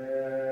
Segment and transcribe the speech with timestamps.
[0.00, 0.51] Yeah.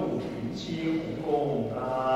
[0.00, 0.30] ผู้ห
[1.26, 2.09] 功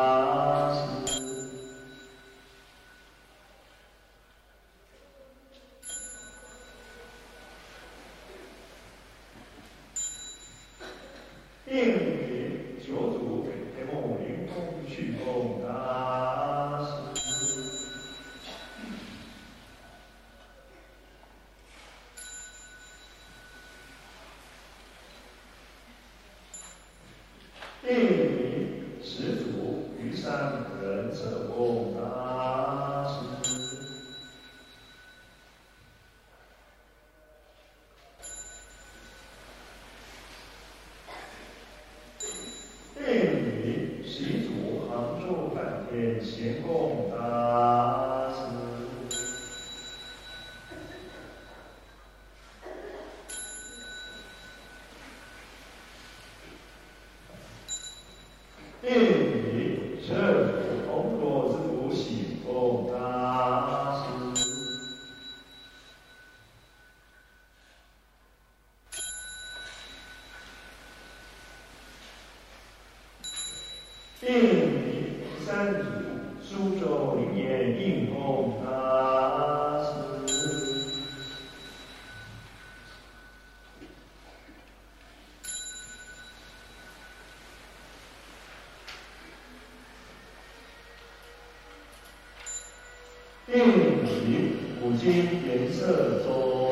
[93.57, 96.64] 令体古今颜色中。